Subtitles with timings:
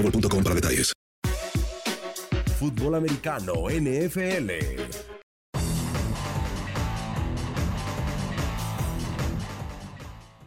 [0.00, 0.92] boostmobile.com para detalles.
[2.58, 4.50] Fútbol americano NFL.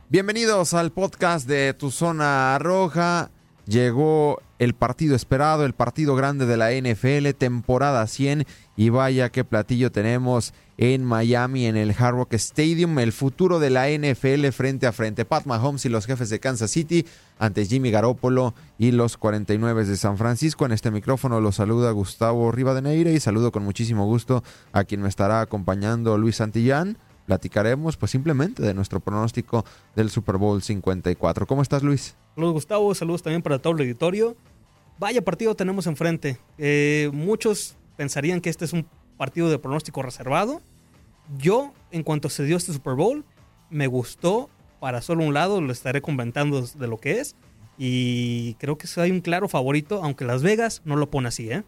[0.10, 3.32] Bienvenidos al podcast de Tu Zona Roja.
[3.66, 8.46] Llegó el partido esperado, el partido grande de la NFL, temporada 100.
[8.76, 13.00] Y vaya qué platillo tenemos en Miami, en el Hard Rock Stadium.
[13.00, 15.26] El futuro de la NFL frente a frente.
[15.26, 17.06] Pat Mahomes y los jefes de Kansas City
[17.40, 20.66] ante Jimmy Garoppolo y los 49 de San Francisco.
[20.66, 25.10] En este micrófono los saluda Gustavo Rivadeneira y saludo con muchísimo gusto a quien me
[25.10, 31.48] estará acompañando Luis Santillán platicaremos pues simplemente de nuestro pronóstico del Super Bowl 54.
[31.48, 32.16] ¿Cómo estás Luis?
[32.36, 34.36] Saludos Gustavo, saludos también para todo el auditorio.
[35.00, 36.38] Vaya partido tenemos enfrente.
[36.58, 38.86] Eh, muchos pensarían que este es un
[39.24, 40.62] partido de pronóstico reservado.
[41.38, 43.24] Yo, en cuanto se dio este Super Bowl,
[43.70, 44.50] me gustó
[44.82, 47.38] para solo un lado, lo estaré comentando de lo que es.
[47.78, 51.64] Y creo que hay un claro favorito, aunque Las Vegas no lo pone así, ¿eh?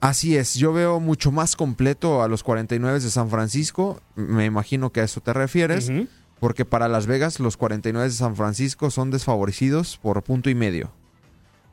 [0.00, 4.90] Así es, yo veo mucho más completo a los 49 de San Francisco, me imagino
[4.90, 6.08] que a eso te refieres, uh -huh.
[6.40, 10.90] porque para Las Vegas los 49 de San Francisco son desfavorecidos por punto y medio.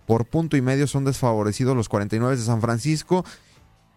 [0.06, 3.26] Por punto y medio son desfavorecidos los 49 de San Francisco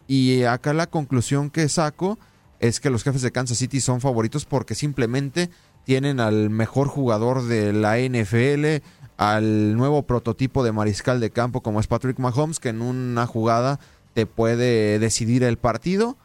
[0.07, 2.17] y acá la conclusión que saco
[2.59, 5.49] es que los jefes de Kansas City son favoritos porque simplemente
[5.83, 8.85] tienen al mejor jugador de la NFL,
[9.17, 13.79] al nuevo prototipo de mariscal de campo como es Patrick Mahomes, que en una jugada
[14.13, 16.17] te puede decidir el partido,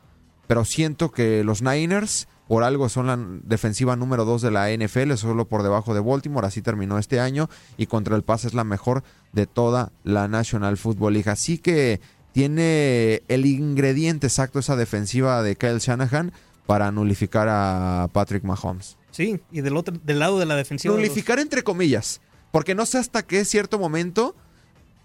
[0.47, 5.13] pero siento que los Niners por algo son la defensiva número 2 de la NFL,
[5.15, 8.65] solo por debajo de Baltimore, así terminó este año y contra el pase es la
[8.65, 11.31] mejor de toda la National Football League.
[11.31, 12.01] Así que
[12.39, 16.31] tiene el ingrediente exacto esa defensiva de Kyle Shanahan
[16.67, 18.97] para nulificar a Patrick Mahomes.
[19.11, 21.47] Sí, y del otro del lado de la defensiva nulificar de los...
[21.47, 22.21] entre comillas,
[22.53, 24.37] porque no sé hasta qué cierto momento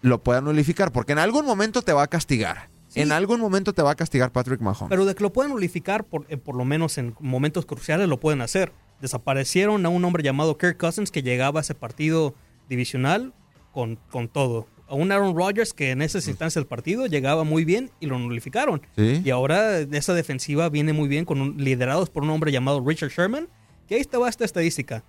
[0.01, 2.69] lo pueda nulificar, porque en algún momento te va a castigar.
[2.89, 3.01] Sí.
[3.01, 4.89] En algún momento te va a castigar Patrick Mahomes.
[4.89, 8.19] Pero de que lo pueden nulificar, por, eh, por lo menos en momentos cruciales, lo
[8.19, 8.71] pueden hacer.
[9.01, 12.35] Desaparecieron a un hombre llamado Kirk Cousins que llegaba a ese partido
[12.69, 13.33] divisional
[13.71, 14.67] con, con todo.
[14.87, 18.19] A un Aaron Rodgers que en esas instancias del partido llegaba muy bien y lo
[18.19, 18.81] nulificaron.
[18.95, 19.21] ¿Sí?
[19.23, 23.09] Y ahora esa defensiva viene muy bien, con un, liderados por un hombre llamado Richard
[23.09, 23.47] Sherman.
[23.87, 25.03] Que ahí estaba esta estadística.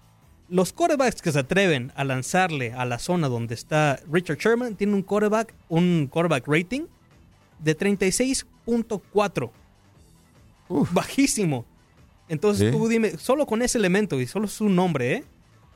[0.48, 4.94] Los quarterbacks que se atreven a lanzarle a la zona donde está Richard Sherman tienen
[4.94, 6.82] un quarterback, un quarterback rating
[7.58, 9.50] de 36.4.
[10.93, 11.66] Bajísimo.
[12.28, 12.76] Entonces ¿Sí?
[12.76, 15.25] tú dime, solo con ese elemento y solo su nombre, ¿eh?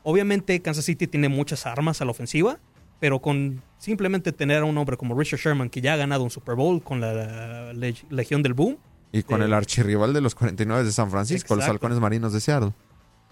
[0.03, 2.59] Obviamente Kansas City tiene muchas armas a la ofensiva,
[3.01, 6.31] pero con simplemente tener a un hombre como Richard Sherman que ya ha ganado un
[6.31, 8.77] Super Bowl con la, la Legión del Boom.
[9.13, 11.57] Y con eh, el archirrival de los 49 de San Francisco, Exacto.
[11.57, 12.73] los halcones marinos de Seattle.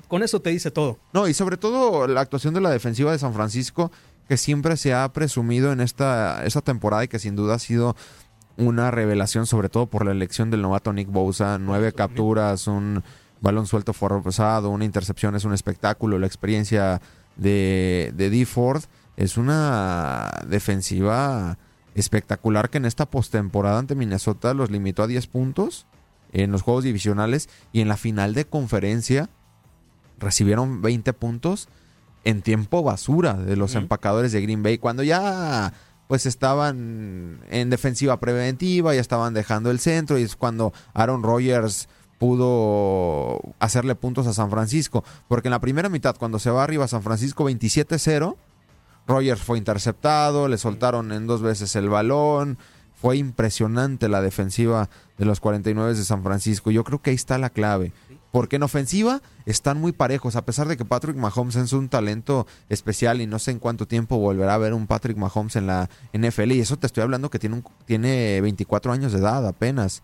[0.09, 0.99] Con eso te dice todo.
[1.13, 3.91] No, y sobre todo la actuación de la defensiva de San Francisco,
[4.29, 7.97] que siempre se ha presumido en esta, esta temporada y que sin duda ha sido
[8.57, 11.59] una revelación, sobre todo por la elección del novato Nick Bosa.
[11.59, 13.03] Nueve capturas, un
[13.41, 16.19] balón suelto forzado, una intercepción, es un espectáculo.
[16.19, 17.01] La experiencia
[17.37, 18.47] de, de D.
[18.47, 18.83] Ford
[19.17, 21.59] es una defensiva
[21.95, 25.87] espectacular que en esta postemporada ante Minnesota los limitó a 10 puntos
[26.33, 29.31] en los juegos divisionales y en la final de conferencia
[30.19, 31.69] recibieron 20 puntos
[32.25, 35.73] en tiempo basura de los empacadores de Green Bay cuando ya
[36.09, 41.89] pues estaban en defensiva preventiva, ya estaban dejando el centro y es cuando Aaron Rodgers
[42.19, 46.89] pudo hacerle puntos a San Francisco, porque en la primera mitad cuando se va arriba
[46.89, 48.37] San Francisco 27-0,
[49.07, 52.59] Rogers fue interceptado, le soltaron en dos veces el balón.
[52.95, 54.89] Fue impresionante la defensiva
[55.19, 56.71] de los 49 de San Francisco.
[56.71, 57.93] Yo creo que ahí está la clave.
[58.33, 62.47] Porque en ofensiva están muy parejos, a pesar de que Patrick Mahomes es un talento
[62.69, 65.89] especial y no sé en cuánto tiempo volverá a ver un Patrick Mahomes en la
[66.13, 66.53] NFL.
[66.53, 70.03] Y eso te estoy hablando que tiene, un, tiene 24 años de edad apenas.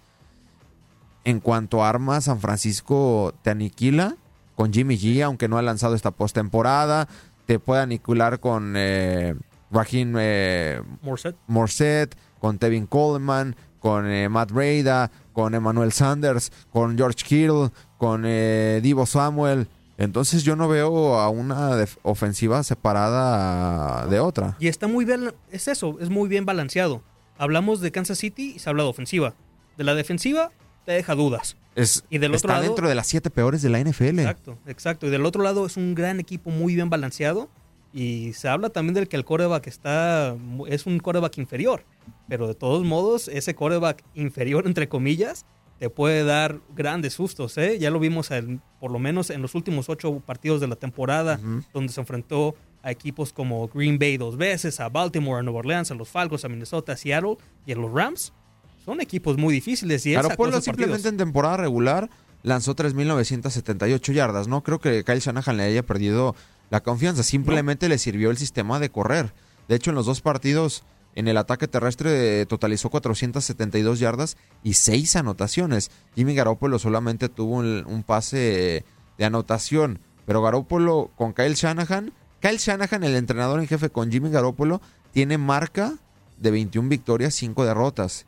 [1.25, 4.17] En cuanto a armas, San Francisco te aniquila
[4.55, 7.09] con Jimmy G, aunque no ha lanzado esta postemporada
[7.47, 9.35] te puede aniquilar con eh,
[9.71, 10.83] Raheem eh,
[11.47, 12.17] Morset.
[12.39, 18.81] con Tevin Coleman, con eh, Matt Breda, con Emmanuel Sanders, con George Kittle, con eh,
[18.83, 19.67] Divo Samuel.
[19.99, 24.57] Entonces yo no veo a una ofensiva separada de otra.
[24.59, 27.03] Y está muy bien, es eso, es muy bien balanceado.
[27.39, 29.35] Hablamos de Kansas City y se habla de ofensiva.
[29.77, 30.51] De la defensiva
[30.85, 31.57] te deja dudas.
[31.75, 34.19] Es, y del otro está dentro de las siete peores de la NFL.
[34.21, 35.07] Exacto, exacto.
[35.07, 37.49] Y del otro lado es un gran equipo muy bien balanceado.
[37.95, 40.35] Y se habla también del que el coreback está.
[40.69, 41.85] es un coreback inferior.
[42.29, 45.45] Pero de todos modos, ese coreback inferior, entre comillas,
[45.79, 47.59] te puede dar grandes sustos.
[47.59, 47.79] ¿eh?
[47.79, 48.31] Ya lo vimos
[48.81, 51.39] por lo menos en los últimos ocho partidos de la temporada,
[51.73, 55.91] donde se enfrentó a equipos como Green Bay dos veces, a Baltimore, a Nueva Orleans,
[55.91, 57.37] a los Falcons, a Minnesota, a Seattle
[57.67, 58.33] y a los Rams
[58.85, 60.05] son equipos muy difíciles.
[60.07, 60.17] Y
[60.61, 62.11] simplemente en temporada regular
[62.43, 64.49] lanzó 3.978 yardas.
[64.49, 66.35] No creo que Kyle Shanahan le haya perdido
[66.71, 67.23] la confianza.
[67.23, 69.35] Simplemente le sirvió el sistema de correr.
[69.69, 70.85] De hecho, en los dos partidos,
[71.15, 75.91] en el ataque terrestre totalizó 472 yardas y 6 anotaciones.
[76.17, 78.85] Jimmy Garoppolo solamente tuvo un, pase
[79.19, 80.01] de anotación.
[80.27, 84.81] Pero Garoppolo con Kyle Shanahan, Kyle Shanahan, el entrenador en jefe con Jimmy Garoppolo,
[85.13, 85.95] tiene marca
[86.43, 88.27] de 21 victorias, 5 derrotas.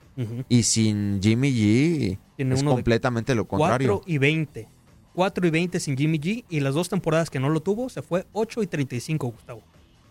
[0.49, 3.99] Y sin Jimmy G es completamente lo contrario.
[3.99, 4.69] 4 y 20.
[5.15, 6.45] 4 y 20 sin Jimmy G.
[6.49, 9.63] Y las dos temporadas que no lo tuvo, se fue 8 y 35, Gustavo.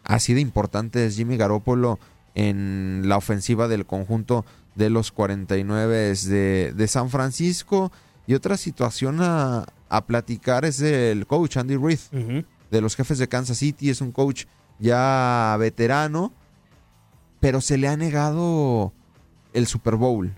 [0.04, 2.00] Así de importante es Jimmy Garoppolo
[2.36, 4.46] en la ofensiva del conjunto
[4.76, 7.92] de los 49 de, de San Francisco.
[8.28, 9.66] Y otra situación a,
[10.08, 12.00] platicar es el coach Andy Reid,
[12.72, 13.90] de los jefes de Kansas City.
[13.90, 14.46] Es un coach
[14.80, 16.34] ya veterano,
[17.44, 18.94] pero se le ha negado
[19.52, 20.34] el Super Bowl.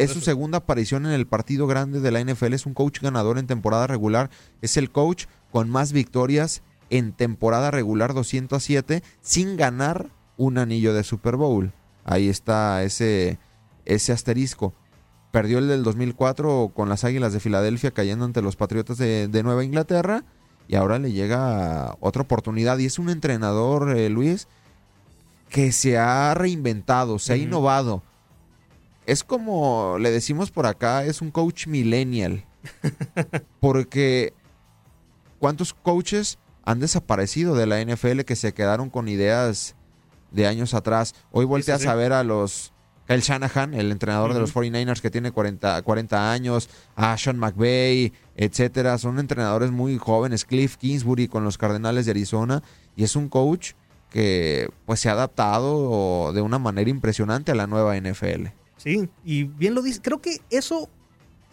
[0.00, 2.54] es su segunda aparición en el partido grande de la NFL.
[2.54, 4.28] Es un coach ganador en temporada regular.
[4.60, 11.04] Es el coach con más victorias en temporada regular 207 sin ganar un anillo de
[11.04, 11.72] Super Bowl.
[12.02, 13.38] Ahí está ese,
[13.84, 14.74] ese asterisco.
[15.30, 19.62] Perdió el del 2004 con las Águilas de Filadelfia cayendo ante los Patriotas de, Nueva
[19.62, 20.24] Inglaterra.
[20.66, 22.76] Y ahora le llega otra oportunidad.
[22.78, 24.48] Y es un entrenador, eh, Luis,
[25.48, 28.02] que se ha reinventado, se ha innovado
[29.08, 32.44] es como le decimos por acá, es un coach millennial.
[33.60, 34.34] Porque
[35.38, 39.76] ¿cuántos coaches han desaparecido de la NFL que se quedaron con ideas
[40.30, 41.14] de años atrás?
[41.30, 42.74] Hoy volteas a ver a los
[43.06, 48.12] Kyle Shanahan, el entrenador de los 49ers que tiene 40, 40 años, a Sean McVay,
[48.36, 48.98] etcétera.
[48.98, 50.44] Son entrenadores muy jóvenes.
[50.44, 52.62] Cliff Kingsbury con los Cardenales de Arizona.
[52.94, 53.72] Y es un coach
[54.10, 58.46] que pues se ha adaptado de una manera impresionante a la nueva NFL.
[58.76, 60.00] Sí, y bien lo dice.
[60.00, 60.88] Creo que eso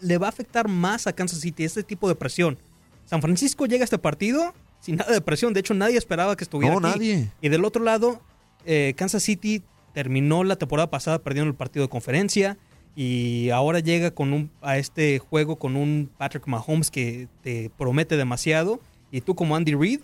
[0.00, 2.58] le va a afectar más a Kansas City, este tipo de presión.
[3.04, 5.52] San Francisco llega a este partido sin nada de presión.
[5.52, 7.30] De hecho, nadie esperaba que estuviera no, nadie.
[7.40, 8.20] Y del otro lado,
[8.64, 12.58] eh, Kansas City terminó la temporada pasada perdiendo el partido de conferencia
[12.94, 18.16] y ahora llega con un, a este juego con un Patrick Mahomes que te promete
[18.16, 20.00] demasiado y tú como Andy Reid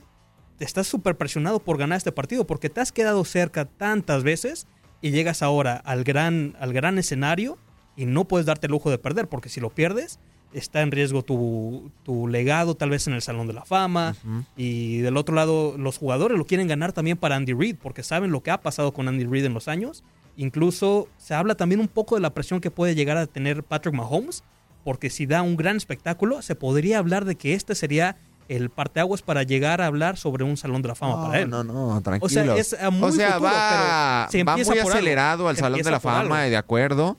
[0.61, 4.67] estás súper presionado por ganar este partido porque te has quedado cerca tantas veces
[5.01, 7.59] y llegas ahora al gran, al gran escenario
[7.97, 10.19] y no puedes darte el lujo de perder, porque si lo pierdes,
[10.53, 11.91] está en riesgo tu,
[12.29, 14.15] legado tal vez en el Salón de la Fama.
[14.57, 18.31] Y del otro lado, los jugadores lo quieren ganar también para Andy Reid, porque saben
[18.31, 20.05] lo que ha pasado con Andy Reid en los años.
[20.37, 23.95] Incluso se habla también un poco de la presión que puede llegar a tener Patrick
[23.95, 24.43] Mahomes,
[24.85, 28.17] porque si da un gran espectáculo, se podría hablar de que este sería
[28.49, 31.51] el parteaguas para llegar a hablar sobre un Salón de la Fama para él.
[31.51, 32.27] No, no, tranquilo.
[32.27, 36.43] O sea, es muy o sea, va, va muy acelerado al Salón de la Fama,
[36.43, 37.17] de acuerdo.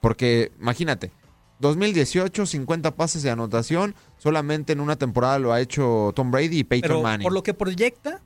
[0.00, 1.12] Porque, imagínate,
[1.60, 3.94] 2018, 50 pases de anotación.
[4.18, 7.24] Solamente en una temporada lo ha hecho Tom Brady y Peyton pero Manning.
[7.24, 8.22] Por lo que proyecta,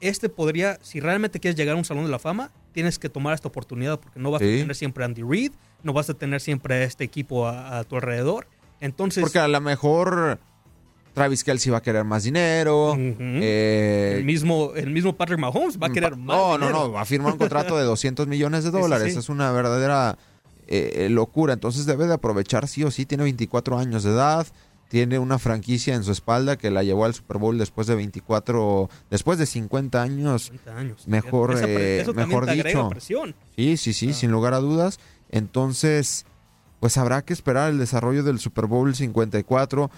[0.00, 3.34] este podría, si realmente quieres llegar a un Salón de la Fama, tienes que tomar
[3.34, 4.46] esta oportunidad porque no vas Sí.
[4.54, 5.52] a tener siempre a Andy Reid,
[5.82, 8.46] no vas a tener siempre a este equipo a, a tu alrededor.
[8.80, 10.38] Entonces, Porque a lo mejor
[11.18, 12.94] Travis Kelsey va a querer más dinero.
[12.98, 16.36] eh, el, mismo, el mismo Patrick Mahomes va a querer más.
[16.36, 16.86] No, no, dinero.
[16.86, 19.12] no, va a firmar un contrato de 200 millones de dólares.
[19.12, 19.18] sí.
[19.18, 20.16] Es una verdadera
[20.68, 21.52] eh, eh, locura.
[21.54, 23.04] Entonces debe de aprovechar sí o sí.
[23.06, 24.46] Tiene 24 años de edad.
[24.88, 28.88] Tiene una franquicia en su espalda que la llevó al Super Bowl después de 24,
[29.10, 30.44] después de 50 años.
[30.44, 31.06] 50 años.
[31.08, 32.88] Mejor, Esa eh, eso mejor te dicho.
[32.88, 33.34] presión.
[33.54, 34.98] Sí, sí, sí, sin lugar a dudas.
[35.30, 36.24] Entonces,
[36.80, 39.90] pues habrá que esperar el desarrollo del Super Bowl 54.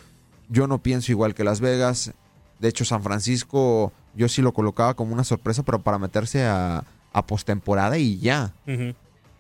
[0.50, 2.12] Yo no pienso igual que Las Vegas.
[2.59, 6.85] De hecho, San Francisco, yo sí lo colocaba como una sorpresa, pero para meterse a,
[7.12, 8.52] a postemporada y ya.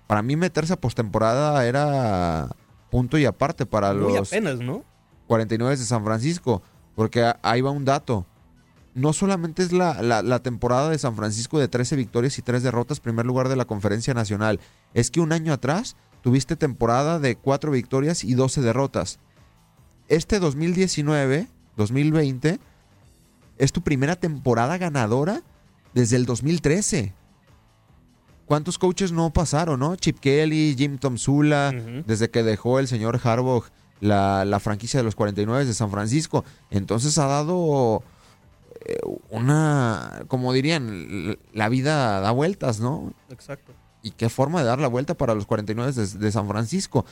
[0.06, 2.48] Para mí meterse a postemporada era
[2.90, 4.84] punto y aparte para Muy los apenas, ¿no?
[5.26, 6.62] 49 de San Francisco,
[6.96, 8.26] porque ahí va un dato.
[8.94, 12.62] No solamente es la, la- la temporada de San Francisco de 13 victorias y 3
[12.64, 14.58] derrotas, primer lugar de la conferencia nacional.
[14.94, 19.20] Es que un año atrás tuviste temporada de 4 victorias y 12 derrotas.
[20.10, 22.58] Este 2019, 2020,
[23.58, 25.42] es tu primera temporada ganadora
[25.94, 27.14] desde el 2013.
[28.44, 29.94] ¿Cuántos coaches no pasaron, no?
[29.94, 31.70] Chip Kelly, Jim Tom Sula,
[32.04, 33.62] desde que dejó el señor Harbaugh
[34.00, 36.44] la, la franquicia de los 49 de San Francisco.
[36.70, 38.02] Entonces ha dado
[38.84, 38.98] eh,
[39.28, 43.12] una, como dirían, la vida da vueltas, ¿no?
[43.30, 43.72] Exacto.
[44.02, 47.06] Y qué forma de dar la vuelta para los 49 de, de San Francisco.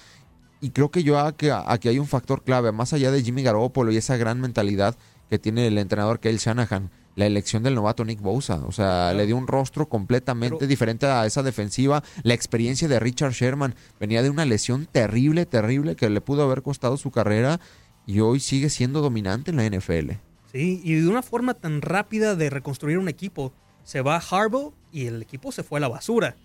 [0.60, 3.92] Y creo que yo aquí, aquí hay un factor clave, más allá de Jimmy Garoppolo
[3.92, 4.96] y esa gran mentalidad
[5.30, 8.62] que tiene el entrenador Kyle Shanahan, la elección del novato Nick Bosa.
[8.66, 12.02] O sea, le dio un rostro completamente diferente a esa defensiva.
[12.22, 16.62] La experiencia de Richard Sherman venía de una lesión terrible, terrible, que le pudo haber
[16.62, 17.60] costado su carrera
[18.06, 20.12] y hoy sigue siendo dominante en la NFL.
[20.52, 23.52] Sí, y de una forma tan rápida de reconstruir un equipo.
[23.84, 26.36] Se va Harbaugh y el equipo se fue a la basura.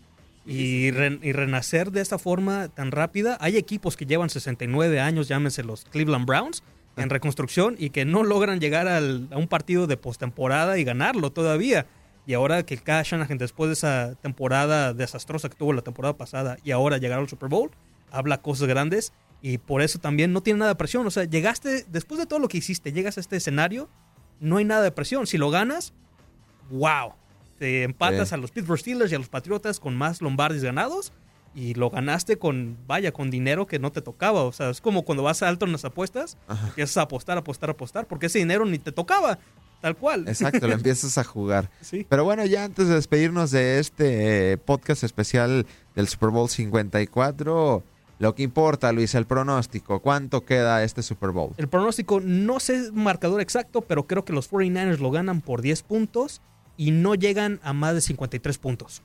[0.45, 3.37] Y, re- y renacer de esta forma tan rápida.
[3.39, 6.63] Hay equipos que llevan 69 años, llámense los Cleveland Browns,
[6.97, 11.31] en reconstrucción y que no logran llegar al- a un partido de postemporada y ganarlo
[11.31, 11.85] todavía.
[12.27, 16.57] Y ahora que Kyle Shanahan, después de esa temporada desastrosa que tuvo la temporada pasada
[16.63, 17.71] y ahora llegar al Super Bowl,
[18.11, 21.05] habla cosas grandes y por eso también no tiene nada de presión.
[21.07, 23.89] O sea, llegaste, después de todo lo que hiciste, llegas a este escenario,
[24.39, 25.25] no hay nada de presión.
[25.27, 25.93] Si lo ganas,
[26.69, 27.13] wow.
[27.63, 28.35] Te empatas Sí.
[28.35, 31.13] a los Pittsburgh Steelers y a los Patriotas con más Lombardis ganados
[31.55, 34.43] y lo ganaste con, vaya, con dinero que no te tocaba.
[34.43, 38.05] O sea, es como cuando vas alto en las apuestas, empiezas a apostar, apostar, apostar,
[38.05, 39.39] porque ese dinero ni te tocaba,
[39.79, 40.27] tal cual.
[40.27, 41.69] Exacto, lo empiezas a jugar.
[41.79, 42.05] Sí.
[42.09, 45.65] Pero bueno, ya antes de despedirnos de este eh, podcast especial
[45.95, 47.81] del Super Bowl 54,
[48.19, 50.01] lo que importa, Luis, el pronóstico.
[50.01, 51.53] ¿Cuánto queda este Super Bowl?
[51.55, 55.83] El pronóstico, no sé marcador exacto, pero creo que los 49ers lo ganan por 10
[55.83, 56.41] puntos
[56.77, 59.01] y no llegan a más de 53 puntos.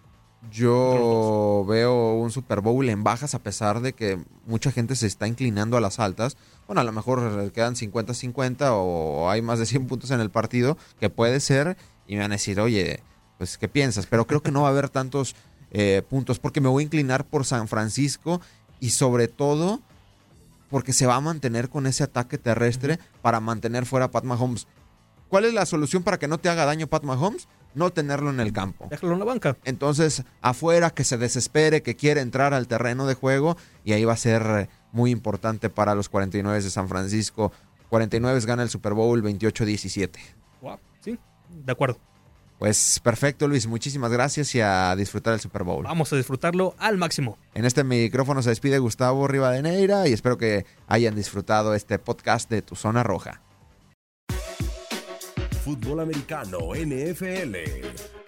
[0.53, 5.27] Yo veo un Super Bowl en bajas a pesar de que mucha gente se está
[5.27, 6.37] inclinando a las altas.
[6.67, 10.79] Bueno, a lo mejor quedan 50-50 o hay más de 100 puntos en el partido,
[11.01, 13.03] que puede ser, y me van a decir, oye,
[13.37, 14.07] pues, ¿qué piensas?
[14.07, 15.35] Pero creo que no va a haber tantos
[15.71, 18.41] eh, puntos porque me voy a inclinar por San Francisco
[18.81, 19.81] y sobre todo
[20.71, 24.67] porque se va a mantener con ese ataque terrestre para mantener fuera a Pat Mahomes.
[25.29, 27.49] ¿Cuál es la solución para que no te haga daño Pat Mahomes?
[27.79, 28.89] No tenerlo en el campo.
[28.91, 29.57] Déjalo en la banca.
[29.65, 34.15] Entonces, afuera, que se desespere, que quiere entrar al terreno de juego, y ahí va
[34.15, 37.53] a ser muy importante para los 49 de San Francisco.
[37.89, 40.11] 49 gana el Super Bowl 28-17.
[40.61, 41.17] Wow, sí,
[41.49, 41.99] de acuerdo.
[42.59, 43.69] Pues perfecto, Luis.
[43.69, 45.85] Muchísimas gracias y a disfrutar el Super Bowl.
[45.85, 47.39] Vamos a disfrutarlo al máximo.
[47.55, 52.63] En este micrófono se despide Gustavo Rivadeneira y espero que hayan disfrutado este podcast de
[52.63, 53.41] Tu Zona Roja.
[55.69, 58.28] Fútbol americano NFL.